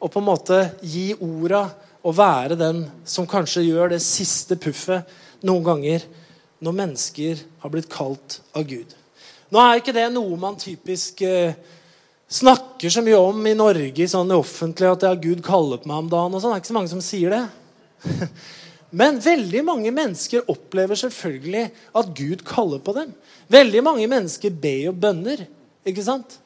[0.00, 1.68] og på en måte gi orda
[2.02, 5.08] å være den som kanskje gjør det siste puffet
[5.46, 6.06] noen ganger
[6.60, 8.92] når mennesker har blitt kalt av Gud.
[9.50, 11.56] Nå er ikke det noe man typisk eh,
[12.30, 16.10] snakker så mye om i Norge sånn offentlig, at ja, Gud kaller på meg om
[16.12, 16.36] dagen.
[16.36, 16.52] og sånn.
[16.54, 17.44] Det er ikke så mange som sier det.
[19.00, 21.64] Men veldig mange mennesker opplever selvfølgelig
[21.98, 23.12] at Gud kaller på dem.
[23.50, 25.44] Veldig mange mennesker ber jo bønner.
[25.86, 26.38] ikke sant?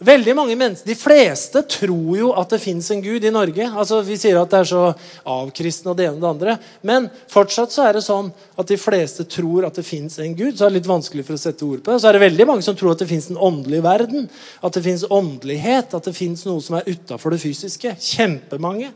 [0.00, 3.66] Veldig mange mennesker, De fleste tror jo at det fins en gud i Norge.
[3.68, 4.84] Altså, Vi sier at det er så
[5.28, 6.54] avkristne og det ene og det andre.
[6.80, 10.56] Men fortsatt så er det sånn at de fleste tror at det fins en gud.
[10.56, 12.00] Så er det litt vanskelig for å sette ord på det.
[12.00, 14.24] Så er det veldig mange som tror at det fins en åndelig verden.
[14.64, 15.92] At det fins åndelighet.
[15.92, 17.92] At det fins noe som er utafor det fysiske.
[18.00, 18.94] Kjempemange.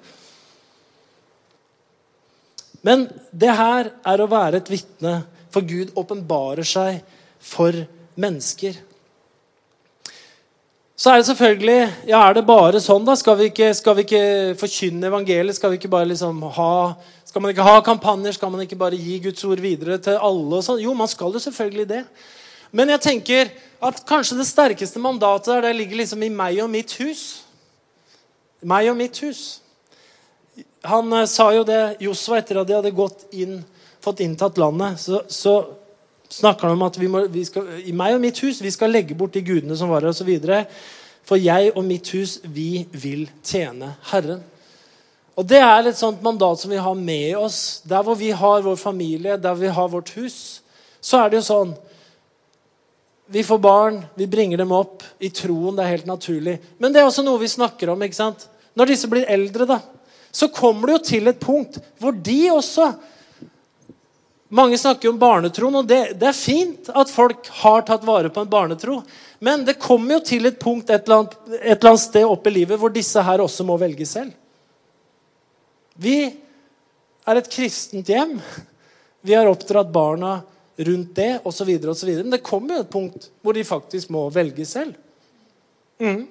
[2.81, 5.19] Men det her er å være et vitne,
[5.53, 7.05] for Gud åpenbarer seg
[7.45, 7.77] for
[8.17, 8.81] mennesker.
[10.97, 13.17] Så er det selvfølgelig Ja, er det bare sånn, da?
[13.19, 15.57] Skal vi ikke, skal vi ikke forkynne evangeliet?
[15.59, 16.95] Skal vi ikke bare liksom ha
[17.27, 18.37] Skal man ikke ha kampanjer?
[18.37, 20.61] Skal man ikke bare gi Guds ord videre til alle?
[20.61, 20.83] og sånn?
[20.85, 22.05] Jo, man skal jo selvfølgelig det.
[22.71, 23.51] Men jeg tenker
[23.83, 27.43] at kanskje det sterkeste mandatet der, det ligger liksom i meg og mitt hus.
[28.63, 29.43] Meg og mitt hus.
[30.87, 33.59] Han eh, sa jo det, Josva, etter at de hadde gått inn,
[34.03, 35.59] fått inntatt landet, så, så
[36.31, 38.93] snakker han om at vi må, vi skal, i meg og mitt hus vi skal
[38.93, 40.31] legge bort de gudene som var her, osv.
[41.25, 44.43] For jeg og mitt hus, vi vil tjene Herren.
[45.35, 47.83] Og Det er et sånt mandat som vi har med oss.
[47.89, 50.61] Der hvor vi har vår familie, der vi har vårt hus,
[51.01, 51.75] så er det jo sånn
[53.27, 55.73] Vi får barn, vi bringer dem opp i troen.
[55.75, 56.59] Det er helt naturlig.
[56.79, 58.03] Men det er også noe vi snakker om.
[58.05, 58.45] ikke sant?
[58.77, 59.79] Når disse blir eldre, da,
[60.31, 62.91] så kommer det jo til et punkt hvor de også
[64.55, 68.45] mange snakker om barnetroen, og det, det, er fint at folk har tatt vare på
[68.45, 69.01] en barnetro.
[69.43, 72.47] Men det kommer jo til et punkt et eller, annet, et eller annet sted opp
[72.47, 74.31] i livet hvor disse her også må velge selv.
[75.99, 76.17] Vi
[77.27, 78.39] er et kristent hjem.
[79.27, 80.37] Vi har oppdratt barna
[80.77, 81.75] rundt det osv.
[82.15, 84.95] Men det kommer jo et punkt hvor de faktisk må velge selv.
[85.99, 86.25] Mm.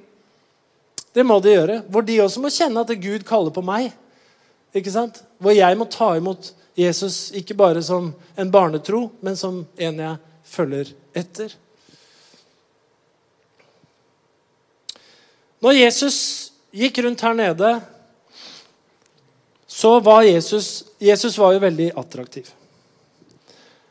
[1.14, 1.80] Det må de gjøre.
[1.92, 3.92] Hvor de også må kjenne at Gud kaller på meg.
[4.76, 5.22] Ikke sant?
[5.44, 10.18] Hvor jeg må ta imot Jesus ikke bare som en barnetro, men som en jeg
[10.44, 11.54] følger etter.
[15.64, 16.18] Når Jesus
[16.74, 17.76] gikk rundt her nede,
[19.68, 22.48] så var Jesus Jesus var jo veldig attraktiv.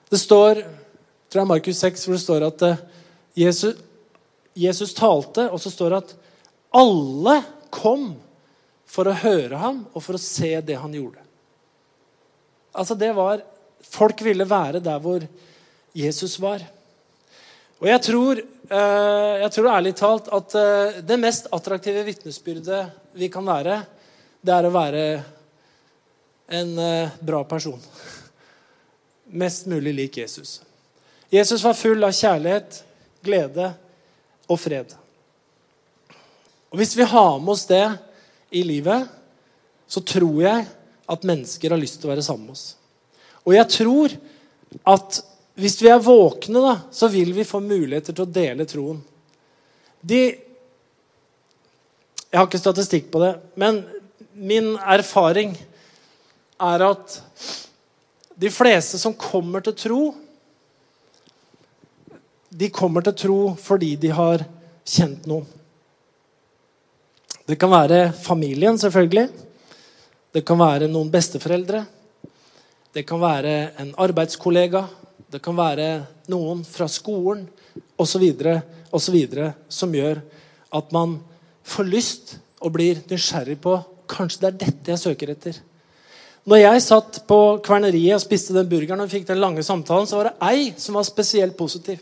[0.09, 0.63] Det står
[1.33, 2.81] fra Markus 6 hvor det står at eh,
[3.35, 3.77] Jesus,
[4.55, 6.15] Jesus talte, og så står det at
[6.77, 7.37] alle
[7.73, 8.11] kom
[8.89, 11.22] for å høre ham og for å se det han gjorde.
[12.73, 13.43] Altså det var
[13.93, 15.25] Folk ville være der hvor
[15.93, 16.63] Jesus var.
[17.83, 22.85] Og jeg tror, eh, jeg tror ærlig talt at eh, det mest attraktive vitnesbyrdet
[23.19, 23.81] vi kan være,
[24.41, 25.03] det er å være
[26.55, 27.83] en eh, bra person.
[29.43, 30.61] Mest mulig lik Jesus.
[31.33, 32.83] Jesus var full av kjærlighet,
[33.25, 33.73] glede
[34.47, 34.95] og fred.
[36.71, 37.85] Og Hvis vi har med oss det
[38.55, 39.11] i livet,
[39.89, 40.71] så tror jeg
[41.13, 42.67] at mennesker har lyst til å være sammen med oss.
[43.45, 44.15] Og jeg tror
[44.89, 45.21] at
[45.59, 49.03] hvis vi er våkne, da, så vil vi få muligheter til å dele troen.
[50.01, 50.23] De
[52.33, 53.83] Jeg har ikke statistikk på det, men
[54.33, 55.51] min erfaring
[56.57, 57.19] er at
[58.41, 60.01] de fleste som kommer til tro,
[62.49, 64.47] de kommer til tro fordi de har
[64.89, 65.45] kjent noen.
[67.45, 69.29] Det kan være familien, selvfølgelig.
[70.33, 71.83] Det kan være noen besteforeldre.
[72.93, 74.85] Det kan være en arbeidskollega.
[75.33, 75.89] Det kan være
[76.33, 77.47] noen fra skolen
[78.01, 78.25] osv.
[78.93, 79.19] osv.
[79.69, 80.23] som gjør
[80.73, 81.19] at man
[81.65, 83.77] får lyst og blir nysgjerrig på
[84.09, 85.59] kanskje det er dette jeg søker etter.
[86.49, 90.19] Når jeg satt på kverneriet og spiste den burgeren og fikk den lange samtalen, så
[90.19, 92.01] var det ei som var spesielt positiv.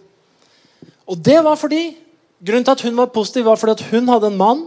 [1.10, 1.82] Og det var fordi
[2.40, 4.62] Grunnen til at hun var positiv, var fordi at hun hadde en mann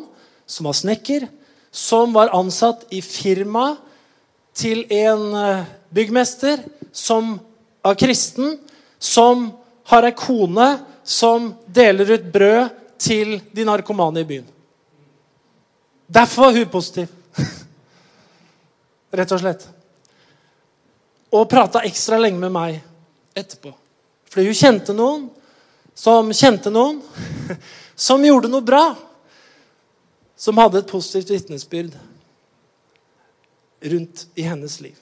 [0.45, 1.25] som var snekker,
[1.73, 3.81] som var ansatt i firmaet
[4.53, 6.61] til en eh, byggmester
[6.93, 7.39] som
[7.83, 8.59] er kristen,
[9.01, 9.47] som
[9.89, 10.67] har ei kone
[11.03, 14.45] som deler ut brød til de narkomane i byen.
[16.07, 17.09] Derfor var hun positiv.
[19.17, 19.65] Rett og slett.
[21.33, 22.77] Og prata ekstra lenge med meg
[23.33, 23.73] etterpå.
[24.29, 25.25] Fordi hun kjente noen
[25.97, 27.01] som kjente noen
[28.07, 28.83] som gjorde noe bra
[30.43, 31.93] som hadde et positivt vitnesbyrd
[33.93, 34.97] rundt i hennes liv.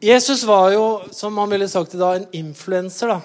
[0.00, 3.14] Jesus var jo, som man ville sagt i dag, en influenser.
[3.14, 3.20] da.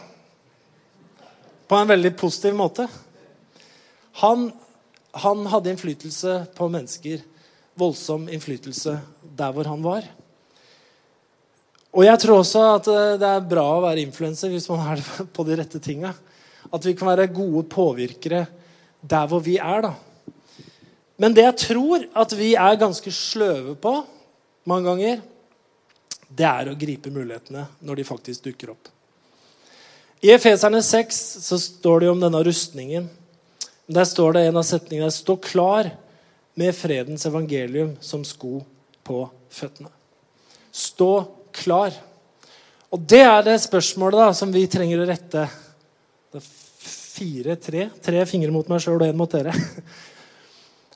[1.67, 2.87] På en veldig positiv måte.
[4.21, 4.49] Han,
[5.11, 7.23] han hadde innflytelse på mennesker.
[7.75, 8.95] Voldsom innflytelse
[9.35, 10.07] der hvor han var.
[11.95, 15.03] Og jeg tror også at det er bra å være influenser hvis man er
[15.35, 16.15] på de rette tinga.
[16.71, 18.45] At vi kan være gode påvirkere
[19.03, 19.89] der hvor vi er.
[19.89, 19.95] da.
[21.21, 23.93] Men det jeg tror at vi er ganske sløve på
[24.67, 25.21] mange ganger,
[26.27, 28.89] det er å gripe mulighetene når de faktisk dukker opp.
[30.25, 33.07] I Efeserne 6 så står det om denne rustningen.
[33.85, 35.91] Der står det en av setningene Stå klar
[36.57, 38.57] med fredens evangelium som sko
[39.05, 39.19] på
[39.53, 39.91] føttene.
[40.71, 41.11] Stå
[41.55, 41.93] klar.
[42.89, 45.45] Og det er det spørsmålet da, som vi trenger å rette.
[46.31, 46.49] Det er
[46.85, 49.53] fire, tre, tre fingre mot meg sjøl og én mot dere.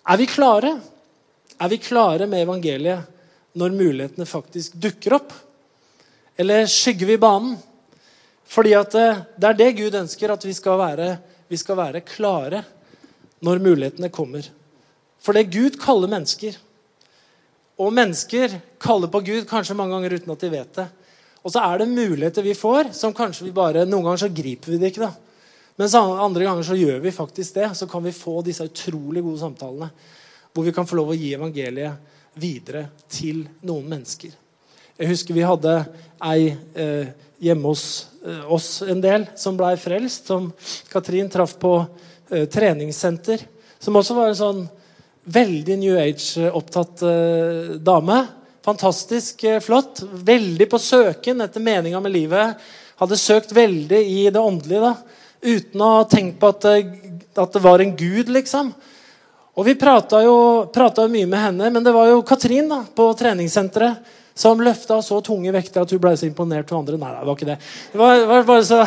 [0.09, 0.71] Er vi klare?
[1.61, 5.33] Er vi klare med evangeliet når mulighetene faktisk dukker opp?
[6.39, 7.59] Eller skygger vi banen?
[8.49, 11.11] Fordi eh, det er det Gud ønsker, at vi skal være,
[11.45, 12.63] vi skal være klare
[13.45, 14.49] når mulighetene kommer.
[15.21, 16.57] For det Gud kaller mennesker.
[17.77, 20.87] Og mennesker kaller på Gud kanskje mange ganger uten at de vet det.
[21.45, 24.73] Og så er det muligheter vi får, som kanskje vi bare Noen ganger så griper
[24.73, 25.05] vi det ikke.
[25.05, 25.28] da.
[25.79, 27.69] Mens andre ganger så gjør vi faktisk det.
[27.75, 29.89] Så kan vi få disse utrolig gode samtalene
[30.49, 34.33] hvor vi kan få lov å gi evangeliet videre til noen mennesker.
[34.99, 35.75] Jeg husker vi hadde
[36.25, 37.83] ei eh, hjemme hos
[38.25, 40.49] eh, oss en del som blei frelst, som
[40.91, 43.45] Katrin traff på eh, treningssenter.
[43.79, 44.65] Som også var en sånn
[45.31, 48.19] veldig New Age-opptatt eh, dame.
[48.65, 50.03] Fantastisk eh, flott.
[50.11, 52.67] Veldig på søken etter meninga med livet.
[52.99, 54.89] Hadde søkt veldig i det åndelige.
[54.89, 58.73] da, Uten å ha tenkt på at, det- at det var en gud, liksom.
[59.55, 63.09] Og Vi prata jo, jo mye med henne, men det var jo Katrin da, på
[63.19, 63.97] treningssenteret
[64.39, 66.97] som løfta så tunge vekter at hun ble så imponert av andre.
[66.97, 67.57] Nei, det var ikke det.
[67.91, 68.85] Det var, var bare så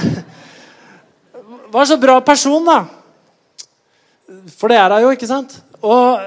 [1.72, 2.78] var så bra person, da.
[4.56, 5.58] For det er hun jo, ikke sant?
[5.82, 6.24] Og,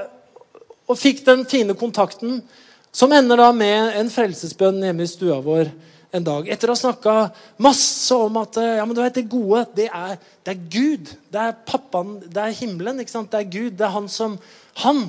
[0.89, 2.39] og fikk den fine kontakten
[2.95, 5.69] som ender da med en frelsesbønn hjemme i stua vår
[6.11, 6.49] en dag.
[6.49, 7.15] Etter å ha snakka
[7.63, 11.13] masse om at ja, men du vet, det gode, det er, det er Gud.
[11.31, 12.99] Det er pappaen, det er himmelen.
[13.01, 13.31] ikke sant?
[13.31, 13.77] Det er Gud.
[13.79, 14.37] Det er han som,
[14.83, 15.07] han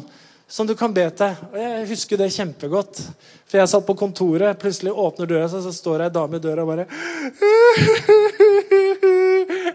[0.49, 1.35] som du kan be til.
[1.53, 3.01] Og Jeg husker det kjempegodt.
[3.47, 6.43] For jeg satt på kontoret, plutselig åpner døra, så, så står det ei dame i
[6.43, 6.87] døra og bare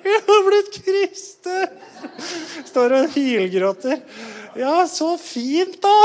[0.02, 1.80] Jeg har blitt kristen!
[2.72, 4.00] Står og hylgråter.
[4.60, 5.96] Ja, så fint, da!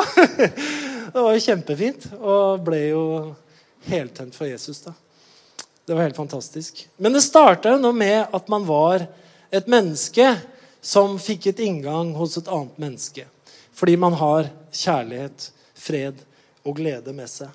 [1.17, 2.07] Det var jo kjempefint.
[2.19, 3.03] Og ble jo
[3.87, 4.93] heltent for Jesus, da.
[5.87, 6.89] Det var helt fantastisk.
[6.97, 9.05] Men det starta noe med at man var
[9.55, 10.33] et menneske
[10.83, 13.27] som fikk et inngang hos et annet menneske.
[13.71, 16.19] Fordi man har kjærlighet, fred
[16.67, 17.53] og glede med seg.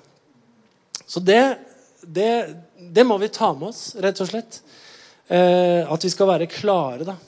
[1.04, 1.58] Så det,
[2.00, 2.32] det,
[2.80, 4.62] det må vi ta med oss, rett og slett.
[5.28, 7.18] Eh, at vi skal være klare, da.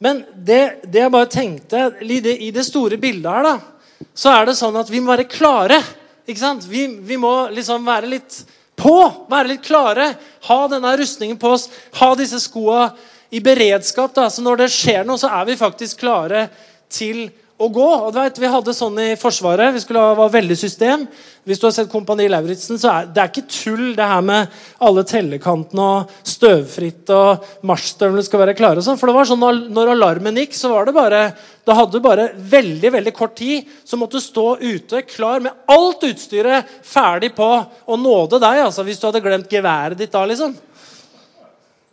[0.00, 4.56] Men det, det jeg bare tenkte i det, store bildet her, da, så er det
[4.56, 5.82] sånn at vi må være klare.
[6.24, 6.64] Ikke sant?
[6.64, 8.40] Vi, vi må liksom være litt
[8.76, 8.96] på,
[9.30, 10.12] være litt klare.
[10.48, 11.68] Ha denne rustningen på oss,
[12.00, 12.88] ha disse skoa
[13.34, 14.14] i beredskap.
[14.14, 16.48] da, Så når det skjer noe, så er vi faktisk klare
[16.88, 17.86] til å gå.
[17.86, 19.74] Og du vet, Vi hadde sånn i Forsvaret.
[19.74, 21.06] Vi skulle ha var veldig system.
[21.44, 24.48] Hvis du har sett Kompani Lauritzen, så er det er ikke tull, det her med
[24.80, 28.78] alle tellekantene og støvfritt og marsjstøvlene skal være klare.
[28.78, 31.92] og sånn, For det var sånn når alarmen gikk, så var det bare da hadde
[31.92, 33.64] du bare veldig veldig kort tid.
[33.84, 37.50] Så måtte du stå ute klar med alt utstyret ferdig på
[37.86, 38.64] å nåde deg.
[38.66, 40.56] altså Hvis du hadde glemt geværet ditt da, liksom.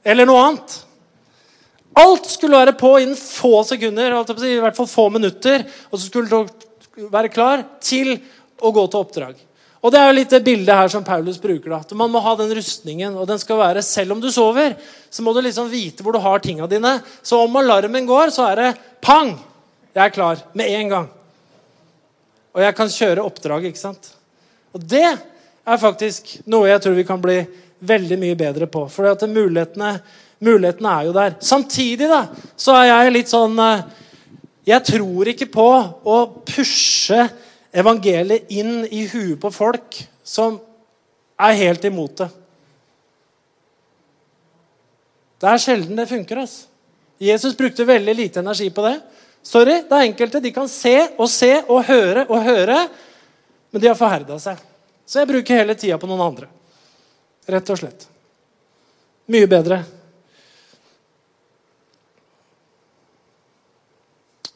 [0.03, 0.79] Eller noe annet.
[1.99, 4.13] Alt skulle være på innen få sekunder,
[4.47, 5.65] i hvert fall få minutter.
[5.91, 8.13] Og så skulle dere være klar til
[8.61, 9.39] å gå til oppdrag.
[9.81, 11.69] Og Det er jo litt det bildet her som Paulus bruker.
[11.69, 14.75] da, Man må ha den rustningen, og den skal være selv om du sover.
[15.09, 17.01] Så må du liksom vite hvor du har tinga dine.
[17.23, 19.39] Så om alarmen går, så er det pang!
[19.93, 21.09] Jeg er klar med en gang.
[22.53, 24.13] Og jeg kan kjøre oppdrag, ikke sant?
[24.71, 27.41] Og det er faktisk noe jeg tror vi kan bli
[27.81, 28.85] veldig mye bedre på.
[28.91, 29.95] For mulighetene,
[30.41, 31.37] mulighetene er jo der.
[31.43, 32.25] Samtidig da,
[32.57, 33.85] så er jeg litt sånn eh,
[34.67, 35.69] Jeg tror ikke på
[36.05, 37.23] å pushe
[37.71, 40.59] evangeliet inn i huet på folk som
[41.41, 42.29] er helt imot det.
[45.41, 46.43] Det er sjelden det funker.
[46.43, 46.67] altså.
[47.21, 48.99] Jesus brukte veldig lite energi på det.
[49.41, 52.77] Sorry, det er enkelte de kan se og se og høre og høre,
[53.71, 54.59] men de har forherda seg.
[55.05, 56.49] Så jeg bruker hele tida på noen andre.
[57.49, 58.05] Rett og slett.
[59.33, 59.81] Mye bedre.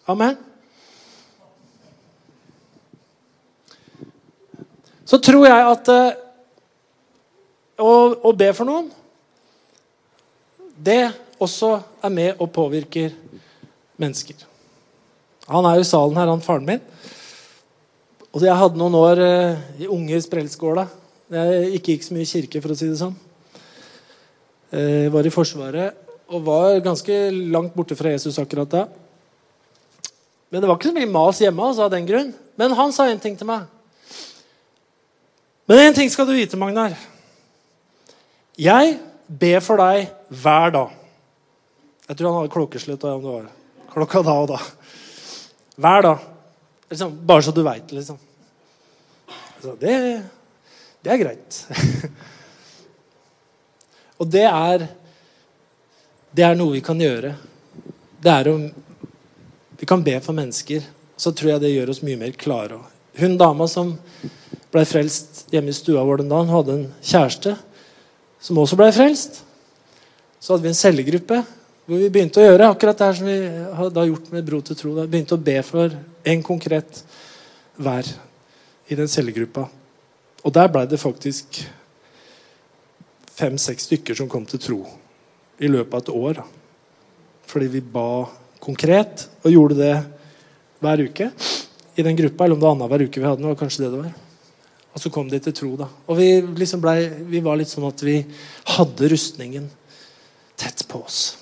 [0.05, 0.35] Amen.
[5.05, 6.17] Så tror jeg at eh,
[7.81, 8.91] å, å be for noen,
[10.77, 11.07] det
[11.41, 11.71] også
[12.05, 13.13] er med og påvirker
[14.01, 14.45] mennesker.
[15.49, 16.83] Han er jo i salen her, han faren min.
[18.35, 20.85] Og Jeg hadde noen år eh, i unge sprellskåla.
[21.33, 23.15] Jeg ikke gikk så mye i kirke, for å si det sånn.
[24.75, 26.01] Jeg var i Forsvaret
[26.35, 27.15] og var ganske
[27.53, 28.83] langt borte fra Jesus akkurat da.
[30.49, 32.33] Men det var ikke så mye mas hjemme altså, av den grunn.
[32.59, 33.65] Men han sa en ting til meg.
[35.65, 36.93] Men én ting skal du vite, Magnar.
[38.55, 40.93] Jeg ber for deg hver dag.
[42.05, 43.49] Jeg tror han hadde klokkeslutt om det var
[43.95, 44.59] klokka da og da.
[45.81, 46.27] Hver dag.
[46.91, 48.19] Liksom, bare så du veit liksom.
[49.55, 49.95] Altså, det,
[51.01, 51.59] det er greit.
[54.21, 54.87] og det er
[56.35, 57.29] Det er noe vi kan gjøre.
[58.19, 58.65] Det er om
[59.85, 60.81] Vi kan be for mennesker.
[61.13, 62.79] Så tror jeg det gjør oss mye mer klare.
[63.21, 63.91] Hun dama som
[64.73, 67.51] ble frelst hjemme i stua vår den dagen, hadde en kjæreste
[68.41, 69.43] som også ble frelst.
[70.41, 71.37] Så hadde vi en cellegruppe
[71.85, 73.35] hvor vi begynte å gjøre akkurat det her som vi
[73.77, 74.93] hadde gjort med Bro til tro.
[74.95, 75.05] Da.
[75.05, 75.93] Begynte å be for
[76.33, 77.03] en konkret
[77.77, 78.09] hver
[78.89, 79.67] i den cellegruppa.
[80.41, 81.59] Og der ble det faktisk
[83.37, 84.79] fem-seks stykker som kom til tro
[85.61, 86.41] i løpet av et år.
[87.53, 88.25] Fordi vi ba
[88.65, 89.95] konkret og gjorde det
[90.83, 91.29] hver uke
[91.95, 92.45] i den gruppa.
[92.45, 94.13] Eller om det var annenhver uke vi hadde var kanskje det det var.
[94.95, 95.73] Og så kom de til tro.
[95.79, 95.89] da.
[96.07, 96.29] Og vi,
[96.63, 96.95] liksom ble,
[97.27, 98.21] vi var litt sånn at vi
[98.77, 99.67] hadde rustningen
[100.55, 101.35] tett på oss.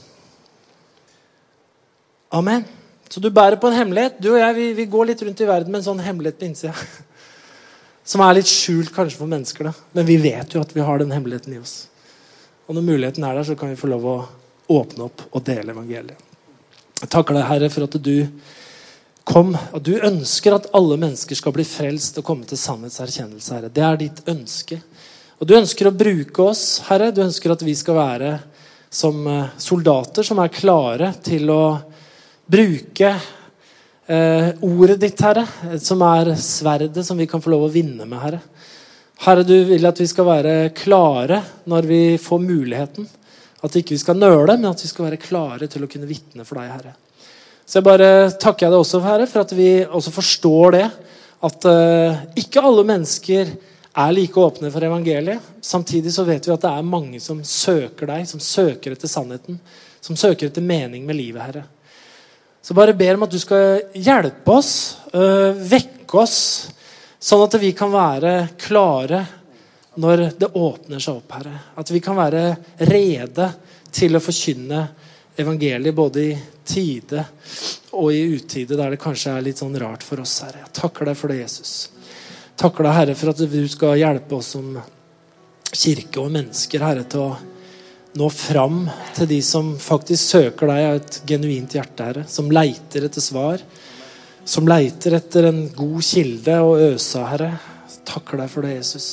[2.34, 2.66] Amen.
[3.10, 4.18] Så du bærer på en hemmelighet.
[4.18, 6.48] Du og jeg vi, vi går litt rundt i verden med en sånn hemmelighet på
[6.50, 6.74] innsida.
[8.10, 9.90] Som er litt skjult kanskje for mennesker, da.
[9.96, 11.76] men vi vet jo at vi har den hemmeligheten i oss.
[12.66, 14.18] Og når muligheten er der, så kan vi få lov å
[14.74, 16.33] åpne opp og dele evangeliet.
[17.04, 18.16] Jeg takker deg, Herre, for at du
[19.28, 19.50] kom.
[19.76, 23.72] At du ønsker at alle mennesker skal bli frelst og komme til sannhetserkjennelse, Herre.
[23.76, 24.78] Det er ditt ønske.
[25.36, 27.10] Og du ønsker å bruke oss, Herre.
[27.12, 28.30] Du ønsker at vi skal være
[28.88, 31.64] som eh, soldater som er klare til å
[32.48, 35.44] bruke eh, ordet ditt, Herre,
[35.84, 38.40] som er sverdet som vi kan få lov å vinne med, Herre.
[39.26, 43.12] Herre, du vil at vi skal være klare når vi får muligheten.
[43.64, 46.46] At ikke vi skal nøle, men at vi skal være klare til å kunne vitne
[46.48, 46.96] for deg, Herre.
[47.64, 50.88] Så jeg bare takker jeg deg også, Herre, for at vi også forstår det.
[51.44, 53.54] At uh, ikke alle mennesker
[53.94, 55.54] er like åpne for evangeliet.
[55.64, 59.60] Samtidig så vet vi at det er mange som søker deg, som søker etter sannheten.
[60.04, 61.64] Som søker etter mening med livet, Herre.
[62.64, 64.74] Så bare ber om at du skal hjelpe oss,
[65.12, 66.38] øh, vekke oss,
[67.20, 69.20] sånn at vi kan være klare
[69.96, 71.58] når det åpner seg opp, Herre.
[71.78, 72.44] At vi kan være
[72.90, 73.50] rede
[73.94, 74.82] til å forkynne
[75.38, 76.34] evangeliet både i
[76.66, 77.24] tide
[77.94, 80.66] og i utide, der det kanskje er litt sånn rart for oss, Herre.
[80.66, 81.74] Jeg takker deg for det, Jesus.
[82.60, 84.78] Takker deg, Herre, for at du skal hjelpe oss som
[85.74, 87.32] kirke og mennesker, Herre, til å
[88.14, 88.84] nå fram
[89.16, 92.26] til de som faktisk søker deg av et genuint hjerte, Herre.
[92.30, 93.62] Som leiter etter svar.
[94.46, 97.52] Som leiter etter en god kilde å øse av, Herre.
[98.06, 99.08] Takker deg for det, Jesus.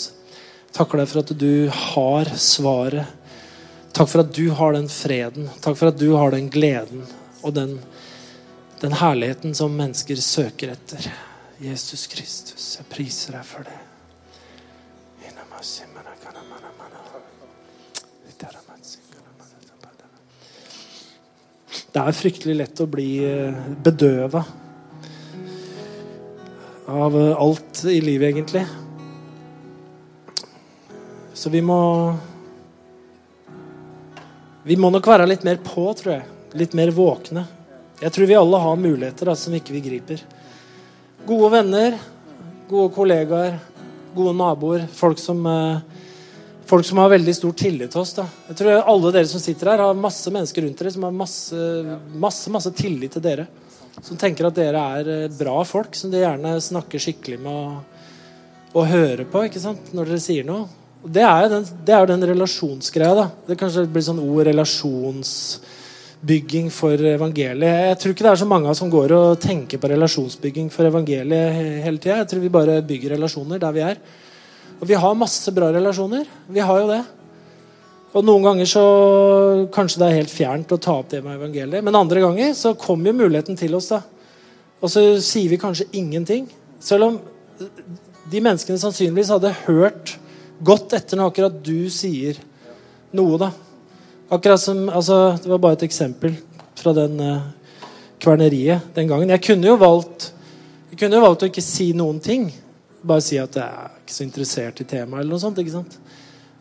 [0.77, 3.17] Takker deg for at du har svaret.
[3.93, 5.51] Takk for at du har den freden.
[5.61, 7.05] Takk for at du har den gleden
[7.43, 7.79] og den,
[8.81, 11.11] den herligheten som mennesker søker etter.
[11.61, 13.81] Jesus Kristus, jeg priser deg for det.
[21.91, 24.45] Det er fryktelig lett å bli eh, bedøva
[26.87, 28.63] av eh, alt i livet, egentlig.
[31.41, 32.15] Så vi må
[34.65, 36.25] Vi må nok være litt mer på, tror jeg.
[36.61, 37.47] Litt mer våkne.
[38.01, 40.21] Jeg tror vi alle har muligheter da, som ikke vi griper.
[41.25, 41.95] Gode venner,
[42.69, 43.57] gode kollegaer,
[44.13, 44.85] gode naboer.
[44.93, 45.81] Folk som eh,
[46.69, 48.13] folk som har veldig stor tillit til oss.
[48.19, 48.27] Da.
[48.51, 51.71] Jeg tror Alle dere som sitter her, har masse mennesker rundt dere som har masse,
[52.27, 53.47] masse, masse tillit til dere.
[53.97, 58.05] Som tenker at dere er eh, bra folk, som de gjerne snakker skikkelig med og,
[58.77, 59.89] og hører på ikke sant?
[59.97, 60.69] når dere sier noe.
[61.01, 63.15] Det er jo den, er den relasjonsgreia.
[63.17, 63.31] da.
[63.47, 67.87] Det kanskje blir sånn ord relasjonsbygging for evangeliet.
[67.89, 71.85] Jeg tror ikke det er så mange som går og tenker på relasjonsbygging for evangeliet
[71.87, 72.21] hele tida.
[72.21, 73.97] Jeg tror vi bare bygger relasjoner der vi er.
[74.81, 76.25] Og vi har masse bra relasjoner.
[76.49, 77.05] Vi har jo det.
[78.11, 78.85] Og noen ganger så
[79.73, 81.85] kanskje det er helt fjernt å ta opp det med evangeliet.
[81.87, 83.89] Men andre ganger så kommer jo muligheten til oss.
[83.89, 84.01] da.
[84.83, 86.45] Og så sier vi kanskje ingenting.
[86.81, 87.21] Selv om
[88.31, 90.19] de menneskene sannsynligvis hadde hørt
[90.65, 92.39] godt etter når akkurat du sier
[93.17, 93.39] noe.
[93.41, 93.51] da.
[94.31, 96.37] Akkurat som, altså, Det var bare et eksempel
[96.81, 97.49] fra den uh,
[98.21, 99.33] kverneriet den gangen.
[99.33, 100.33] Jeg kunne jo valgt
[100.91, 102.49] jeg kunne jo valgt å ikke si noen ting.
[103.07, 105.61] Bare si at jeg er ikke så interessert i temaet, eller noe sånt.
[105.63, 105.95] ikke sant?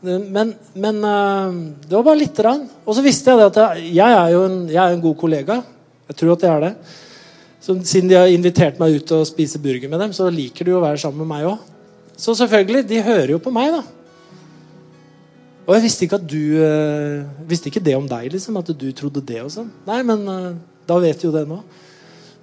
[0.06, 2.62] Men, men eh, det var bare lite grann.
[2.86, 5.58] Og så visste jeg det at jeg er jo en, jeg er en god kollega.
[6.12, 6.72] Jeg tror at jeg er det.
[7.60, 10.78] Så siden de har invitert meg ut og spise burger med dem, så liker de
[10.78, 11.66] å være sammen med meg òg.
[12.20, 13.84] Så selvfølgelig, de hører jo på meg, da.
[15.70, 18.88] Og jeg visste ikke at du uh, visste ikke det om deg, liksom, at du
[18.98, 19.70] trodde det og sånn.
[19.88, 20.52] Nei, men uh,
[20.90, 21.62] da vet jo det nå.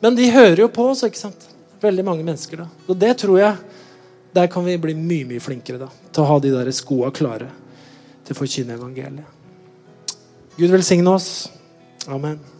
[0.04, 1.48] Men de hører jo på oss, ikke sant.
[1.82, 2.68] Veldig mange mennesker, da.
[2.86, 3.76] Og det tror jeg
[4.36, 7.48] der kan vi bli mye mye flinkere da, til å ha de der skoa klare
[8.26, 9.32] til å forkynne evangeliet.
[10.56, 11.30] Gud velsigne oss.
[12.08, 12.55] Amen.